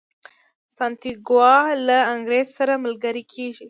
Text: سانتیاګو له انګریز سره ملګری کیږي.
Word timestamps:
سانتیاګو 0.77 1.41
له 1.87 1.97
انګریز 2.13 2.47
سره 2.57 2.73
ملګری 2.85 3.23
کیږي. 3.33 3.59